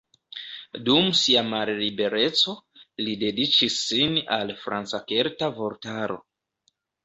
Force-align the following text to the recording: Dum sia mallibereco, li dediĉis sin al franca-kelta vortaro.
Dum 0.87 1.11
sia 1.19 1.43
mallibereco, 1.49 2.57
li 3.03 3.15
dediĉis 3.27 3.77
sin 3.85 4.19
al 4.41 4.57
franca-kelta 4.65 5.55
vortaro. 5.63 6.23